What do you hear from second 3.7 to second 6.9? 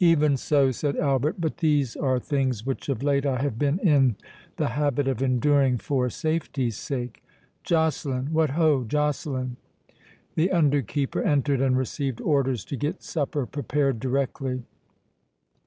in the habit of enduring for safety's